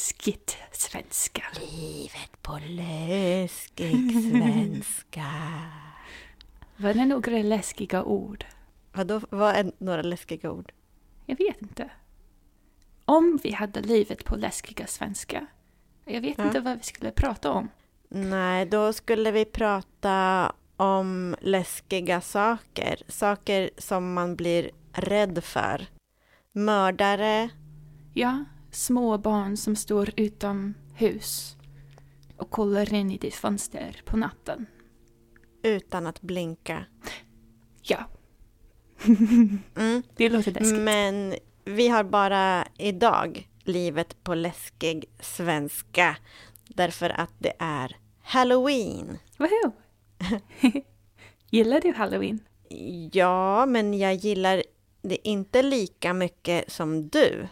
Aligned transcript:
läskigt 0.00 0.56
svenska. 0.72 1.42
livet 1.60 2.42
på 2.42 2.58
läskig 2.66 4.12
svenska. 4.30 5.26
Var 6.76 6.94
det 6.94 7.04
några 7.06 7.42
läskiga 7.42 8.04
ord? 8.04 8.44
Vadå, 8.92 9.20
vad 9.30 9.54
är 9.56 9.72
några 9.78 10.02
läskiga 10.02 10.50
ord? 10.50 10.72
Jag 11.26 11.38
vet 11.38 11.62
inte. 11.62 11.90
Om 13.04 13.38
vi 13.42 13.52
hade 13.52 13.80
livet 13.80 14.24
på 14.24 14.36
läskiga 14.36 14.86
svenska. 14.86 15.46
Jag 16.04 16.20
vet 16.20 16.38
Ja. 16.38 16.44
inte 16.44 16.60
vad 16.60 16.76
vi 16.76 16.82
skulle 16.82 17.10
prata 17.10 17.52
om. 17.52 17.68
Nej, 18.08 18.66
då 18.66 18.92
skulle 18.92 19.30
vi 19.30 19.44
prata 19.44 20.52
om 20.76 21.36
läskiga 21.40 22.20
saker. 22.20 23.02
Saker 23.08 23.70
som 23.78 24.14
man 24.14 24.36
blir 24.36 24.70
rädd 24.92 25.44
för. 25.44 25.86
Mördare. 26.52 27.48
Ja, 28.14 28.44
små 28.70 29.18
barn 29.18 29.56
som 29.56 29.76
står 29.76 30.10
utomhus 30.16 31.56
och 32.36 32.50
kollar 32.50 32.94
in 32.94 33.10
i 33.10 33.18
ditt 33.18 33.34
fönster 33.34 34.02
på 34.04 34.16
natten. 34.16 34.66
Utan 35.62 36.06
att 36.06 36.20
blinka. 36.20 36.84
Ja, 37.82 37.98
Mm. 39.76 40.02
det 40.16 40.28
låter 40.28 40.52
läskigt. 40.52 40.78
Men 40.80 41.34
vi 41.64 41.88
har 41.88 42.04
bara 42.04 42.66
idag 42.78 43.48
livet 43.64 44.24
på 44.24 44.34
läskig 44.34 45.04
svenska. 45.20 46.16
Därför 46.68 47.10
att 47.10 47.32
det 47.38 47.52
är 47.58 47.96
Halloween. 48.22 49.18
Woho! 49.38 49.72
Gillar 51.50 51.80
du 51.80 51.92
halloween? 51.92 52.38
Ja, 53.12 53.66
men 53.66 53.98
jag 53.98 54.14
gillar 54.14 54.62
det 55.02 55.28
inte 55.28 55.62
lika 55.62 56.12
mycket 56.12 56.72
som 56.72 57.08
du. 57.08 57.48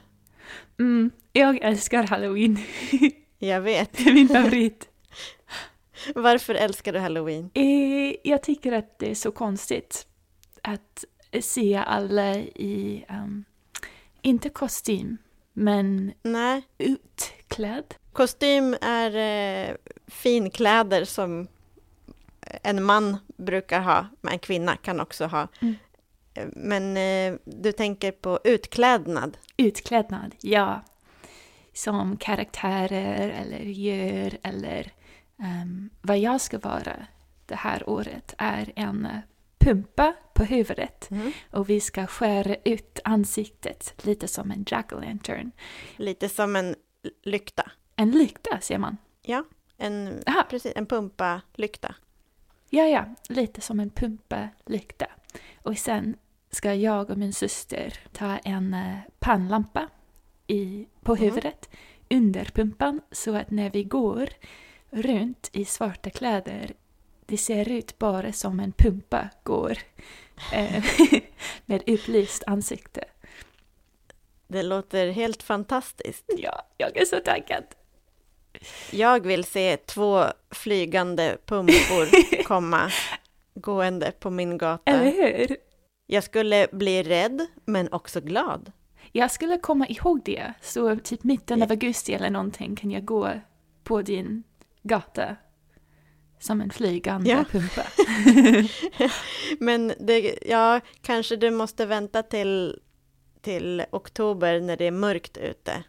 Mm, 0.79 1.11
jag 1.33 1.59
älskar 1.63 2.03
halloween. 2.07 2.59
Jag 3.39 3.61
vet. 3.61 3.93
det 3.93 4.03
är 4.11 4.15
min 4.15 4.29
favorit. 4.29 4.89
Varför 6.15 6.55
älskar 6.55 6.93
du 6.93 6.99
Halloween? 6.99 7.51
Eh, 7.55 8.15
Jag 8.25 8.43
tycker 8.43 8.73
att 8.73 8.99
det 8.99 9.11
är 9.11 9.15
så 9.15 9.31
konstigt 9.31 10.07
att 10.63 11.05
se 11.41 11.77
alla 11.87 12.35
i, 12.37 13.05
um, 13.11 13.45
inte 14.23 14.49
kostym, 14.49 15.17
men 15.53 16.13
Nej, 16.23 16.63
utklädd. 16.79 17.95
kostym 18.13 18.77
är 18.81 19.17
eh, 19.71 19.75
finkläder 20.07 21.05
som 21.05 21.49
en 22.63 22.83
man 22.85 23.17
brukar 23.37 23.81
ha, 23.81 24.07
men 24.21 24.33
en 24.33 24.39
kvinna 24.39 24.77
kan 24.77 25.01
också 25.01 25.27
ha. 25.27 25.49
Mm. 25.61 25.75
Men 26.47 26.97
eh, 26.97 27.39
du 27.45 27.73
tänker 27.73 28.13
på 28.13 28.41
utklädnad. 28.45 29.39
Utklädnad, 29.57 30.35
ja. 30.41 30.83
Som 31.73 32.17
karaktärer 32.17 33.29
eller 33.29 33.61
djur 33.61 34.39
eller 34.43 34.93
um, 35.37 35.91
vad 36.03 36.19
jag 36.19 36.41
ska 36.41 36.59
vara 36.59 37.07
det 37.47 37.55
här 37.55 37.89
året 37.89 38.35
är 38.39 38.73
en 38.77 39.09
pumpa 39.59 40.15
på 40.35 40.45
huvudet 40.45 41.09
och 41.51 41.71
vi 41.71 41.81
ska 41.81 42.07
skära 42.07 42.57
ut 42.65 43.01
ansiktet 43.05 43.95
lite 44.07 44.29
som 44.29 44.51
en 44.51 44.65
jack-o'-lantern. 44.67 45.51
Lite 45.97 46.29
som 46.29 46.57
en 46.57 46.75
lykta. 47.23 47.71
En 47.97 48.11
lykta 48.11 48.61
ser 48.61 48.79
man. 48.79 48.97
Ja, 49.23 49.45
en, 49.77 50.23
Aha. 50.27 50.47
precis, 50.51 50.73
en 50.77 50.87
pumpa-lykta. 50.87 51.95
Ja, 52.71 52.85
ja, 52.85 53.05
lite 53.29 53.61
som 53.61 53.81
en 53.81 53.91
pumpa-lykta. 53.91 55.07
Och 55.63 55.79
sen 55.79 56.17
ska 56.51 56.75
jag 56.75 57.11
och 57.11 57.19
min 57.19 57.33
syster 57.33 57.95
ta 58.13 58.37
en 58.37 58.75
eh, 58.75 58.97
pannlampa 59.19 59.89
i, 60.47 60.87
på 61.03 61.13
Mhm. 61.15 61.23
huvudet 61.25 61.69
under 62.11 62.45
pumpan 62.45 63.01
så 63.13 63.35
att 63.37 63.51
när 63.51 63.71
vi 63.71 63.85
går 63.85 64.29
runt 64.91 65.51
i 65.53 65.65
svarta 65.65 66.11
kläder 66.11 66.73
det 67.27 67.37
ser 67.37 67.69
ut 67.73 67.99
bara 67.99 68.33
som 68.33 68.61
en 68.61 68.73
pumpa 68.73 69.29
går 69.43 69.79
eh, 70.53 70.85
med 71.67 71.83
upplyst 71.87 72.43
ansikte. 72.47 73.05
Det 74.47 74.63
låter 74.63 75.11
helt 75.11 75.43
fantastiskt. 75.43 76.25
Ja, 76.39 76.63
jag 76.77 76.97
är 76.97 77.05
så 77.05 77.17
taggad. 77.21 77.65
Jag 78.91 79.27
vill 79.27 79.45
se 79.45 79.77
två 79.77 80.25
flygande 80.51 81.37
pumpor 81.47 82.43
komma 82.45 82.91
gående 83.55 84.13
på 84.21 84.31
min 84.31 84.59
gata. 84.59 84.91
Eller 84.91 85.13
hur? 85.13 85.57
Jag 86.11 86.25
skulle 86.25 86.67
bli 86.73 87.03
rädd, 87.03 87.47
men 87.65 87.93
också 87.93 88.21
glad. 88.21 88.73
Jag 89.13 89.31
skulle 89.31 89.59
komma 89.59 89.87
ihåg 89.87 90.23
det, 90.25 90.53
så 90.63 90.97
typ 90.97 91.25
mitten 91.25 91.63
av 91.63 91.71
augusti 91.71 92.15
eller 92.15 92.31
någonting 92.31 92.77
kan 92.77 92.91
jag 92.91 93.05
gå 93.05 93.31
på 93.85 94.03
din 94.03 94.43
gata 94.83 95.37
som 96.39 96.61
en 96.61 96.71
flygande 96.71 97.31
Ja. 97.31 97.45
pumpa. 97.51 97.83
Men 99.59 99.93
det, 100.01 100.39
ja, 100.47 100.81
kanske 101.03 101.37
du 101.37 101.51
måste 101.51 101.87
vänta 101.87 102.23
till, 102.23 102.81
till 103.41 103.85
oktober 103.91 104.61
när 104.61 104.77
det 104.77 104.85
är 104.85 104.91
mörkt 104.91 105.37
ute. 105.37 105.83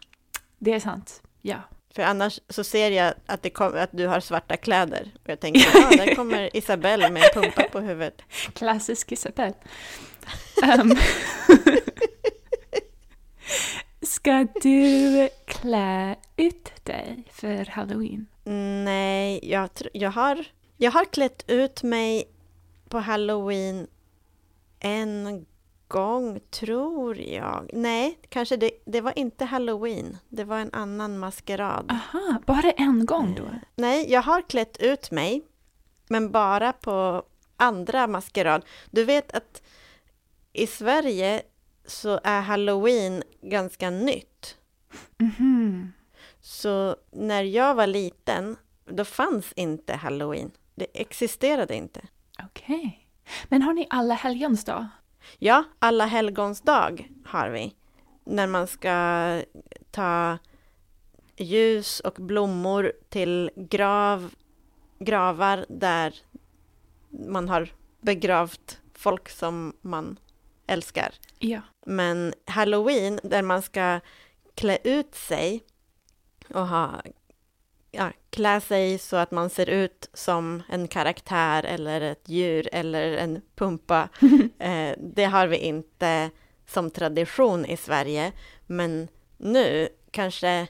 Det 0.58 0.72
är 0.74 0.80
sant, 0.80 1.22
ja. 1.42 1.56
För 1.94 2.02
annars 2.02 2.40
så 2.48 2.64
ser 2.64 2.90
jag 2.90 3.14
att, 3.26 3.42
det 3.42 3.50
kom, 3.50 3.72
att 3.76 3.90
du 3.92 4.06
har 4.06 4.20
svarta 4.20 4.56
kläder. 4.56 5.10
Och 5.22 5.28
jag 5.28 5.40
tänker, 5.40 5.60
ja, 5.74 6.04
där 6.04 6.14
kommer 6.14 6.56
Isabelle 6.56 7.10
med 7.10 7.22
en 7.22 7.42
pumpa 7.42 7.62
på 7.62 7.80
huvudet. 7.80 8.22
Klassisk 8.54 9.12
Isabel. 9.12 9.52
Ehm. 10.62 10.90
Ska 14.02 14.46
du 14.62 15.28
klä 15.44 16.16
ut 16.36 16.84
dig 16.84 17.24
för 17.32 17.64
halloween? 17.64 18.26
Nej, 18.84 19.40
jag, 19.42 19.68
jag, 19.92 20.10
har, 20.10 20.46
jag 20.76 20.90
har 20.90 21.04
klätt 21.04 21.44
ut 21.46 21.82
mig 21.82 22.24
på 22.88 22.98
halloween 22.98 23.86
en 24.80 25.46
gång, 25.88 26.40
tror 26.50 27.18
jag. 27.18 27.70
Nej, 27.72 28.18
kanske 28.28 28.56
det, 28.56 28.70
det 28.84 29.00
var 29.00 29.18
inte 29.18 29.44
halloween. 29.44 30.16
Det 30.28 30.44
var 30.44 30.58
en 30.58 30.70
annan 30.72 31.18
maskerad. 31.18 31.90
Aha, 31.90 32.40
bara 32.46 32.70
en 32.70 33.06
gång 33.06 33.34
då? 33.34 33.44
Nej, 33.76 34.12
jag 34.12 34.22
har 34.22 34.42
klätt 34.42 34.76
ut 34.76 35.10
mig, 35.10 35.42
men 36.08 36.30
bara 36.30 36.72
på 36.72 37.22
andra 37.56 38.06
maskerad. 38.06 38.64
Du 38.90 39.04
vet 39.04 39.32
att 39.32 39.62
i 40.52 40.66
Sverige 40.66 41.42
så 41.86 42.20
är 42.24 42.40
halloween 42.40 43.22
ganska 43.42 43.90
nytt. 43.90 44.56
Mhm. 45.18 45.92
Så 46.40 46.96
när 47.10 47.42
jag 47.42 47.74
var 47.74 47.86
liten, 47.86 48.56
då 48.84 49.04
fanns 49.04 49.52
inte 49.52 49.94
halloween. 49.94 50.50
Det 50.74 51.00
existerade 51.00 51.74
inte. 51.74 52.00
Okej. 52.44 53.08
Men 53.48 53.62
har 53.62 53.74
ni 53.74 53.86
alla 53.90 54.14
helgons 54.14 54.64
dag? 54.64 54.86
Ja, 55.38 55.64
alla 55.78 56.06
helgons 56.06 56.60
dag 56.60 57.08
har 57.24 57.50
vi. 57.50 57.74
När 58.24 58.46
man 58.46 58.66
ska 58.66 59.42
ta 59.90 60.38
ljus 61.36 62.00
och 62.00 62.14
blommor 62.14 62.92
till 63.08 63.50
grav, 63.56 64.34
gravar 64.98 65.66
där 65.68 66.14
man 67.08 67.48
har 67.48 67.72
begravt 68.00 68.80
folk 68.94 69.28
som 69.28 69.76
man 69.80 70.18
älskar. 70.70 71.14
Ja. 71.38 71.60
Men 71.86 72.34
halloween, 72.46 73.20
där 73.22 73.42
man 73.42 73.62
ska 73.62 74.00
klä 74.54 74.78
ut 74.84 75.14
sig 75.14 75.64
och 76.54 76.68
ha, 76.68 77.02
ja, 77.90 78.12
klä 78.30 78.60
sig 78.60 78.98
så 78.98 79.16
att 79.16 79.30
man 79.30 79.50
ser 79.50 79.68
ut 79.68 80.10
som 80.12 80.62
en 80.68 80.88
karaktär 80.88 81.64
eller 81.64 82.00
ett 82.00 82.28
djur 82.28 82.68
eller 82.72 83.12
en 83.12 83.42
pumpa. 83.54 84.08
eh, 84.58 84.94
det 84.98 85.24
har 85.24 85.46
vi 85.46 85.56
inte 85.56 86.30
som 86.66 86.90
tradition 86.90 87.66
i 87.66 87.76
Sverige. 87.76 88.32
Men 88.66 89.08
nu, 89.36 89.88
kanske 90.10 90.66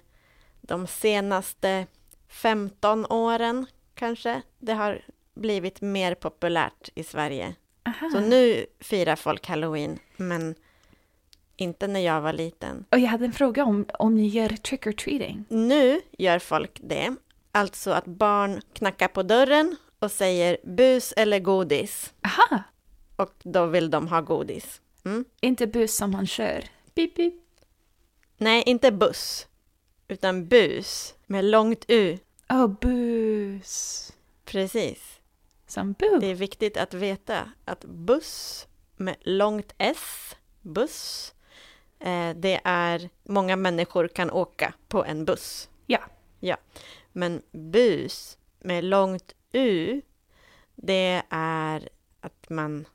de 0.61 0.87
senaste 0.87 1.87
15 2.29 3.07
åren 3.07 3.67
kanske, 3.95 4.43
det 4.59 4.73
har 4.73 5.03
blivit 5.35 5.81
mer 5.81 6.15
populärt 6.15 6.89
i 6.95 7.05
Sverige. 7.05 7.55
Aha. 7.85 8.11
Så 8.13 8.21
nu 8.21 8.67
firar 8.81 9.17
folk 9.17 9.47
halloween, 9.47 9.99
men 10.17 10.55
inte 11.57 11.87
när 11.87 12.01
jag 12.01 12.21
var 12.21 12.33
liten. 12.33 12.85
Och 12.91 12.99
jag 12.99 13.09
hade 13.09 13.25
en 13.25 13.33
fråga 13.33 13.65
om, 13.65 13.87
om 13.99 14.15
ni 14.15 14.27
gör 14.27 14.49
trick 14.49 14.87
or 14.87 14.93
treating. 14.93 15.45
Nu 15.49 16.01
gör 16.19 16.39
folk 16.39 16.79
det, 16.83 17.17
alltså 17.53 17.91
att 17.91 18.07
barn 18.07 18.61
knackar 18.73 19.09
på 19.09 19.23
dörren 19.23 19.77
och 19.99 20.11
säger 20.11 20.57
bus 20.65 21.13
eller 21.17 21.39
godis. 21.39 22.13
Aha! 22.25 22.63
Och 23.17 23.35
då 23.43 23.67
vill 23.67 23.91
de 23.91 24.09
ha 24.09 24.21
godis. 24.21 24.81
Mm. 25.05 25.25
Inte 25.41 25.67
bus 25.67 25.97
som 25.97 26.11
man 26.11 26.27
kör. 26.27 26.65
Beep, 26.95 27.15
beep. 27.15 27.35
Nej, 28.37 28.63
inte 28.67 28.93
buss, 28.93 29.47
utan 30.09 30.47
bus 30.49 31.15
med 31.27 31.45
långt 31.45 31.85
U. 31.89 32.19
Oh, 32.49 32.67
bus. 32.67 34.13
Precis. 34.45 35.20
Som 35.71 35.93
bu. 35.93 36.19
Det 36.21 36.27
är 36.27 36.35
viktigt 36.35 36.77
att 36.77 36.95
veta 36.95 37.51
att 37.65 37.85
buss 37.85 38.69
med 38.97 39.17
långt 39.21 39.75
S, 39.79 40.37
buss. 40.61 41.35
Eh, 41.99 42.37
det 42.37 42.61
är 42.65 43.11
många 43.23 43.57
människor 43.57 44.09
kan 44.09 44.31
åka 44.31 44.75
på 44.89 45.05
en 45.05 45.25
buss. 45.25 45.69
Ja. 45.87 46.01
Ja. 46.41 46.57
Men 47.13 47.43
bus 47.53 48.39
med 48.59 48.85
långt 48.85 49.35
U, 49.53 50.03
det 50.75 51.23
är 51.31 51.89
att 52.21 52.51
man 52.51 52.89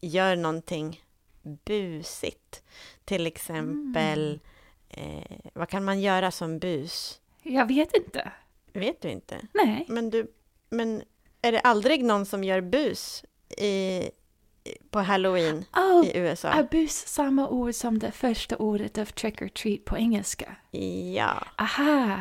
gör 0.00 0.36
någonting 0.36 1.04
busigt. 1.42 2.62
Till 3.04 3.26
exempel, 3.26 4.40
eh, 4.88 5.36
vad 5.52 5.68
kan 5.68 5.84
man 5.84 6.00
göra 6.00 6.30
som 6.30 6.58
bus? 6.58 7.20
Jag 7.42 7.66
vet 7.66 7.96
inte. 7.96 8.32
Vet 8.72 9.02
du 9.02 9.08
inte? 9.08 9.40
Nej. 9.52 9.86
Men, 9.88 10.10
du, 10.10 10.32
men 10.68 11.02
är 11.42 11.52
det 11.52 11.60
aldrig 11.60 12.04
någon 12.04 12.26
som 12.26 12.44
gör 12.44 12.60
bus 12.60 13.24
i, 13.58 14.02
på 14.90 15.00
halloween 15.00 15.64
Oh, 15.76 16.06
i 16.06 16.18
USA? 16.18 16.48
är 16.48 16.62
bus 16.62 17.06
samma 17.06 17.48
ord 17.48 17.74
som 17.74 17.98
det 17.98 18.12
första 18.12 18.56
ordet 18.56 18.98
av 18.98 19.04
trick 19.04 19.42
or 19.42 19.48
treat 19.48 19.84
på 19.84 19.98
engelska? 19.98 20.56
Ja, 21.14 21.44
Aha! 21.58 22.16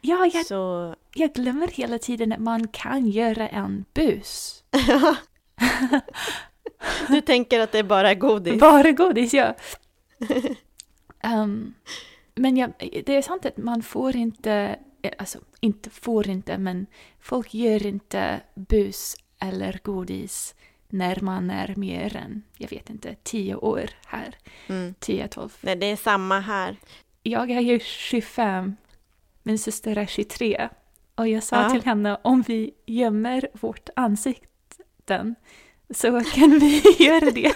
Ja, 0.00 0.30
jag, 0.32 0.46
så 0.46 0.94
jag 1.14 1.32
glömmer 1.32 1.68
hela 1.68 1.98
tiden 1.98 2.32
att 2.32 2.40
man 2.40 2.68
kan 2.68 3.08
göra 3.08 3.48
en 3.48 3.84
bus. 3.94 4.64
du 7.08 7.20
tänker 7.20 7.60
att 7.60 7.72
det 7.72 7.78
är 7.78 7.82
bara 7.82 8.14
godis? 8.14 8.60
Bara 8.60 8.92
godis, 8.92 9.34
ja. 9.34 9.54
Ehm, 11.22 11.74
men 12.34 12.56
ja, 12.56 12.68
det 12.78 13.16
är 13.16 13.22
sant 13.22 13.46
att 13.46 13.56
man 13.56 13.82
får 13.82 14.16
inte, 14.16 14.78
alltså 15.18 15.38
inte 15.60 15.90
får 15.90 16.28
inte, 16.28 16.58
men 16.58 16.86
folk 17.20 17.54
gör 17.54 17.86
inte 17.86 18.40
bus 18.54 19.16
eller 19.38 19.80
godis 19.82 20.54
när 20.88 21.18
man 21.20 21.50
är 21.50 21.74
mer 21.76 22.16
än, 22.16 22.42
jag 22.56 22.70
vet 22.70 22.90
inte, 22.90 23.14
tio 23.22 23.54
år 23.54 23.90
här. 24.06 24.34
Mm. 24.66 24.94
10, 24.98 25.28
12. 25.28 25.50
Nej, 25.60 25.76
det 25.76 25.86
är 25.86 25.96
samma 25.96 26.40
här. 26.40 26.76
Jag 27.22 27.50
är 27.50 27.60
ju 27.60 27.78
25, 27.80 28.76
min 29.42 29.58
syster 29.58 29.98
är 29.98 30.06
23. 30.06 30.68
Och 31.14 31.28
jag 31.28 31.42
sa 31.42 31.62
Ja. 31.62 31.70
till 31.70 31.84
henne 31.84 32.18
om 32.22 32.42
vi 32.42 32.70
gömmer 32.86 33.48
vårt 33.52 33.88
ansikten 33.96 35.34
så 35.94 36.20
kan 36.20 36.58
vi 36.58 36.82
göra 36.98 37.30
det. 37.30 37.54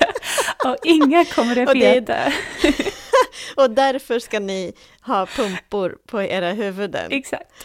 Och 0.64 0.76
ingen 0.84 1.24
kommer 1.24 1.58
att 1.68 1.76
veta. 1.76 2.18
Och 3.56 3.70
därför 3.70 4.18
ska 4.18 4.40
ni 4.40 4.72
ha 5.00 5.26
pumpor 5.26 5.98
på 6.06 6.22
era 6.22 6.52
huvuden. 6.52 7.12
Exakt. 7.12 7.50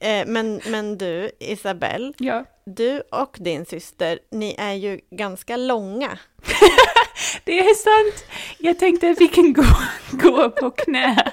Eh, 0.00 0.26
men, 0.26 0.60
men 0.66 0.98
du, 0.98 1.30
Isabelle, 1.40 2.12
Ja. 2.18 2.44
du 2.64 3.00
och 3.00 3.36
din 3.40 3.66
syster, 3.66 4.18
ni 4.30 4.54
är 4.58 4.72
ju 4.72 5.00
ganska 5.10 5.56
långa. 5.56 6.18
Det 7.44 7.58
är 7.58 7.74
sant. 7.74 8.24
Jag 8.58 8.78
tänkte 8.78 9.10
att 9.10 9.20
vi 9.20 9.28
kan 9.28 9.52
gå, 9.52 9.64
gå 10.10 10.50
på 10.50 10.70
knä. 10.70 11.32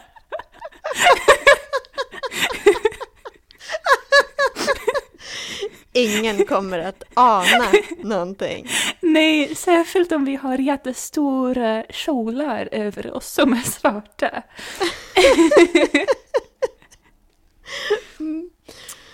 Ingen 5.93 6.45
kommer 6.45 6.79
att 6.79 7.03
ana 7.13 7.71
någonting. 8.03 8.67
Nej, 9.01 9.55
särskilt 9.55 10.11
om 10.11 10.25
vi 10.25 10.35
har 10.35 10.57
jättestora 10.57 11.83
kjolar 11.89 12.69
över 12.71 13.11
oss 13.11 13.33
som 13.33 13.53
är 13.53 13.61
svarta. 13.61 14.43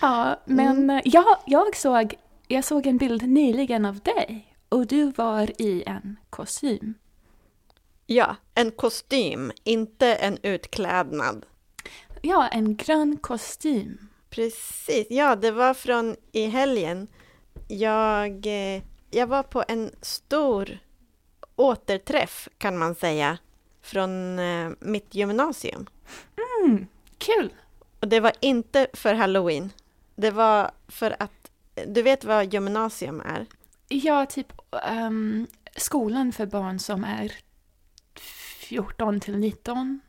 ja, 0.00 0.40
men 0.44 0.90
eh, 0.90 1.00
ja, 1.04 1.40
jag, 1.46 1.76
såg, 1.76 2.14
jag 2.48 2.64
såg 2.64 2.86
en 2.86 2.96
bild 2.96 3.28
nyligen 3.28 3.84
av 3.84 3.98
dig 3.98 4.54
och 4.68 4.86
du 4.86 5.10
var 5.10 5.60
i 5.62 5.82
en 5.86 6.16
kostym. 6.30 6.94
Ja, 8.06 8.36
en 8.54 8.70
kostym, 8.70 9.52
inte 9.64 10.14
en 10.14 10.38
utklädnad. 10.42 11.46
Ja, 12.22 12.48
en 12.48 12.76
grön 12.76 13.16
kostym. 13.16 14.09
Precis, 14.30 15.06
ja 15.10 15.36
det 15.36 15.50
var 15.50 15.74
från 15.74 16.16
i 16.32 16.46
helgen. 16.46 17.08
Jag, 17.68 18.46
eh, 18.46 18.82
jag 19.10 19.26
var 19.26 19.42
på 19.42 19.64
en 19.68 19.90
stor 20.02 20.78
återträff 21.56 22.48
kan 22.58 22.78
man 22.78 22.94
säga 22.94 23.38
från 23.82 24.38
eh, 24.38 24.70
mitt 24.80 25.14
gymnasium. 25.14 25.86
Mm, 26.64 26.86
kul! 27.18 27.52
Och 28.00 28.08
det 28.08 28.20
var 28.20 28.32
inte 28.40 28.86
för 28.92 29.14
halloween. 29.14 29.70
Det 30.14 30.30
var 30.30 30.70
för 30.88 31.16
att, 31.18 31.50
du 31.86 32.02
vet 32.02 32.24
vad 32.24 32.54
gymnasium 32.54 33.20
är? 33.20 33.46
Ja, 33.88 34.26
typ 34.26 34.52
ehm, 34.82 35.46
skolan 35.76 36.32
för 36.32 36.46
barn 36.46 36.78
som 36.78 37.04
är 37.04 37.32
14 38.58 39.20
till 39.20 39.38
19. 39.38 40.00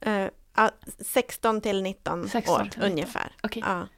Eh, 0.00 0.26
ja, 0.56 0.70
16 0.98 1.60
till 1.60 1.82
19 1.82 2.28
16 2.28 2.54
år 2.54 2.58
till 2.58 2.66
19. 2.66 2.84
ungefär. 2.92 3.32
Okej. 3.42 3.62
Ja. 3.66 3.88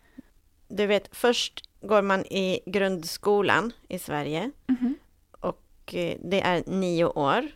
Du 0.68 0.86
vet, 0.86 1.08
först 1.16 1.68
går 1.80 2.02
man 2.02 2.24
i 2.24 2.60
grundskolan 2.66 3.72
i 3.88 3.98
Sverige 3.98 4.50
Mhm. 4.66 4.94
och 5.40 5.94
eh, 5.94 6.18
det 6.24 6.40
är 6.40 6.62
nio 6.66 7.04
år. 7.04 7.48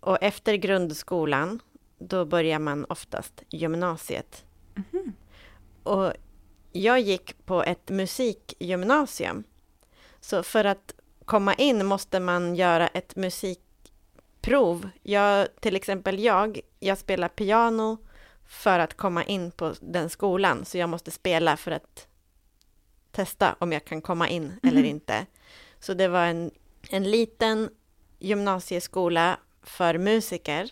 Och 0.00 0.18
efter 0.22 0.54
grundskolan, 0.54 1.60
då 1.98 2.24
börjar 2.24 2.58
man 2.58 2.84
oftast 2.84 3.42
gymnasiet. 3.48 4.44
Mhm. 4.74 5.12
Och 5.82 6.12
jag 6.72 7.00
gick 7.00 7.44
på 7.46 7.62
ett 7.62 7.88
musikgymnasium. 7.90 9.44
Så 10.20 10.42
för 10.42 10.64
att 10.64 10.94
komma 11.24 11.54
in 11.54 11.86
måste 11.86 12.20
man 12.20 12.54
göra 12.54 12.88
ett 12.88 13.16
musikprov. 14.46 14.88
Jag, 15.02 15.48
till 15.60 15.76
exempel 15.76 16.18
jag, 16.18 16.60
jag 16.80 16.98
spelar 16.98 17.28
piano 17.28 17.98
för 18.46 18.78
att 18.78 18.94
komma 18.96 19.24
in 19.24 19.50
på 19.50 19.74
den 19.80 20.08
skolan. 20.10 20.64
Så 20.64 20.78
jag 20.78 20.88
måste 20.88 21.10
spela 21.10 21.56
för 21.56 21.70
att 21.70 22.06
testa 23.12 23.56
om 23.60 23.72
jag 23.72 23.84
kan 23.84 24.02
komma 24.02 24.28
in 24.28 24.52
eller 24.62 24.80
Mhm. 24.80 24.90
inte. 24.90 25.26
Så 25.80 25.94
det 25.94 26.08
var 26.08 26.26
en, 26.26 26.50
en 26.90 27.10
liten 27.10 27.70
gymnasieskola 28.18 29.38
för 29.62 29.98
musiker. 29.98 30.70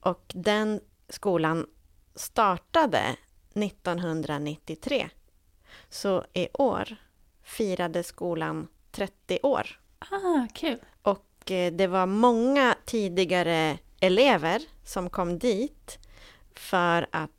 Och 0.00 0.24
den 0.34 0.80
skolan 1.08 1.66
startade 2.14 3.16
1993. 3.54 5.08
Så 5.90 6.24
i 6.34 6.48
år 6.52 6.96
firade 7.42 8.02
skolan 8.02 8.68
30 8.92 9.38
år. 9.42 9.80
Ah, 9.98 10.46
kul. 10.54 10.78
Eh, 11.50 11.72
det 11.72 11.86
var 11.86 12.06
många 12.06 12.76
tidigare 12.84 13.78
elever 14.00 14.62
som 14.84 15.10
kom 15.10 15.38
dit 15.38 15.98
för 16.54 17.06
att 17.10 17.30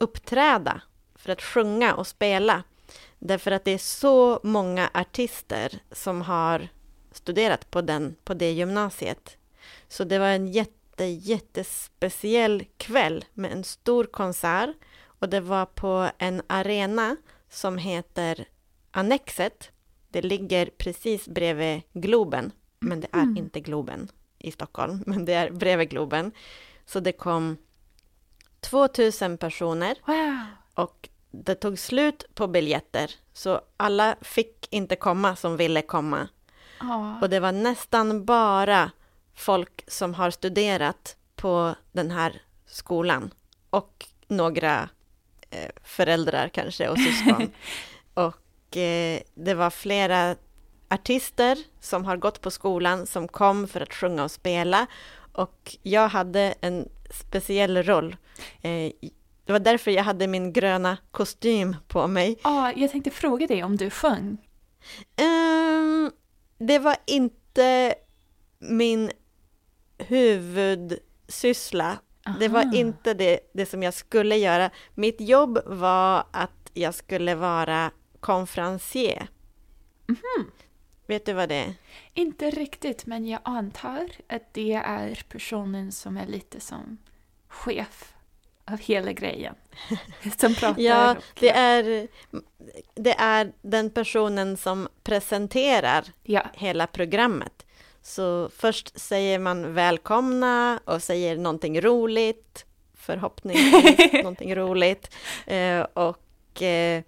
uppträda, 0.00 0.82
för 1.14 1.32
att 1.32 1.42
sjunga 1.42 1.94
och 1.94 2.06
spela. 2.06 2.62
Därför 3.18 3.50
att 3.50 3.64
det 3.64 3.70
är 3.70 3.78
så 3.78 4.40
många 4.42 4.90
artister 4.94 5.78
som 5.92 6.22
har 6.22 6.68
studerat 7.12 7.70
på, 7.70 7.80
den, 7.80 8.16
på 8.24 8.34
det 8.34 8.52
gymnasiet. 8.52 9.36
Så 9.88 10.04
det 10.04 10.18
var 10.18 10.26
en 10.26 10.52
jätte, 10.52 11.04
jättespeciell 11.04 12.64
kväll 12.76 13.24
med 13.34 13.52
en 13.52 13.64
stor 13.64 14.04
konsert. 14.04 14.70
Och 15.20 15.28
det 15.28 15.40
var 15.40 15.66
på 15.66 16.10
en 16.18 16.42
arena 16.46 17.16
som 17.48 17.78
heter 17.78 18.44
Annexet. 18.90 19.70
Det 20.10 20.22
ligger 20.22 20.70
precis 20.78 21.28
bredvid 21.28 21.82
Globen, 21.92 22.52
men 22.84 23.00
det 23.00 23.08
är 23.12 23.22
Mm. 23.22 23.36
inte 23.36 23.60
Globen 23.60 24.08
i 24.38 24.50
Stockholm, 24.52 25.02
men 25.06 25.24
det 25.24 25.32
är 25.32 25.50
bredvid 25.50 25.90
Globen. 25.90 26.32
Så 26.86 27.00
det 27.00 27.12
kom 27.12 27.56
2000 28.60 29.38
personer 29.38 29.96
Wow. 30.06 30.38
och 30.74 31.08
det 31.30 31.54
tog 31.54 31.78
slut 31.78 32.24
på 32.34 32.46
biljetter, 32.46 33.10
så 33.32 33.60
alla 33.76 34.16
fick 34.22 34.68
inte 34.70 34.96
komma 34.96 35.36
som 35.36 35.56
ville 35.56 35.82
komma. 35.82 36.28
Ja. 36.80 37.18
Och 37.22 37.30
det 37.30 37.40
var 37.40 37.52
nästan 37.52 38.24
bara 38.24 38.90
folk 39.34 39.84
som 39.86 40.14
har 40.14 40.30
studerat 40.30 41.16
på 41.36 41.74
den 41.92 42.10
här 42.10 42.42
skolan 42.66 43.30
och 43.70 44.06
några 44.28 44.88
eh, 45.50 45.70
föräldrar 45.84 46.48
kanske 46.48 46.88
och 46.88 46.98
syskon. 46.98 47.50
och 48.14 48.76
eh, 48.76 49.20
det 49.34 49.54
var 49.54 49.70
flera 49.70 50.36
artister 50.88 51.58
som 51.80 52.04
har 52.04 52.16
gått 52.16 52.40
på 52.40 52.50
skolan 52.50 53.06
som 53.06 53.28
kom 53.28 53.68
för 53.68 53.80
att 53.80 53.94
sjunga 53.94 54.24
och 54.24 54.30
spela. 54.30 54.86
Och 55.32 55.76
jag 55.82 56.08
hade 56.08 56.54
en 56.60 56.88
speciell 57.10 57.82
roll. 57.82 58.16
Eh, 58.62 58.92
det 59.44 59.52
var 59.52 59.58
därför 59.58 59.90
jag 59.90 60.04
hade 60.04 60.26
min 60.26 60.52
gröna 60.52 60.96
kostym 61.10 61.76
på 61.88 62.06
mig. 62.06 62.38
Ja, 62.44 62.72
jag 62.76 62.90
tänkte 62.90 63.10
fråga 63.10 63.46
dig 63.46 63.64
om 63.64 63.76
du 63.76 63.90
sjöng. 63.90 64.38
Ehm, 65.16 66.10
det 66.58 66.78
var 66.78 66.96
inte 67.06 67.94
min 68.58 69.10
huvudsyssla. 69.98 71.98
Det 72.40 72.48
var 72.48 72.62
Aha. 72.62 72.74
inte 72.74 73.14
det, 73.14 73.40
det 73.54 73.66
som 73.66 73.82
jag 73.82 73.94
skulle 73.94 74.36
göra. 74.36 74.70
Mitt 74.94 75.20
jobb 75.20 75.58
var 75.66 76.24
att 76.30 76.70
jag 76.74 76.94
skulle 76.94 77.34
vara 77.34 77.90
konferencier. 78.20 79.28
Vet 81.06 81.26
du 81.26 81.32
vad 81.32 81.48
det 81.48 81.54
är? 81.54 81.74
Inte 82.14 82.50
riktigt, 82.50 83.06
men 83.06 83.26
jag 83.26 83.40
antar 83.44 84.10
att 84.28 84.54
det 84.54 84.72
är 84.72 85.22
personen 85.28 85.92
som 85.92 86.16
är 86.16 86.26
lite 86.26 86.60
som 86.60 86.98
chef 87.48 88.14
av 88.64 88.78
hela 88.78 89.12
grejen. 89.12 89.54
Som 90.38 90.54
pratar. 90.54 90.82
Ja, 90.82 91.16
det 91.40 91.50
är, 91.50 92.08
det 92.94 93.14
är 93.18 93.52
den 93.62 93.90
personen 93.90 94.56
som 94.56 94.88
presenterar 95.02 96.04
ja. 96.22 96.46
hela 96.54 96.86
programmet. 96.86 97.66
Så 98.02 98.50
först 98.56 99.00
säger 99.00 99.38
man 99.38 99.74
välkomna 99.74 100.80
och 100.84 101.02
säger 101.02 101.36
någonting 101.36 101.80
roligt, 101.80 102.64
förhoppningsvis 102.94 104.12
någonting 104.12 104.56
roligt. 104.56 105.14
Eh, 105.46 105.80
och 105.80 106.62
eh, 106.62 107.02